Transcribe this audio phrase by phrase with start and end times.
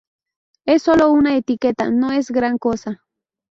[0.65, 3.03] Es sólo una etiqueta, no es gran cosa.